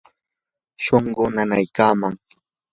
[0.83, 2.15] shunquu nanaykaman.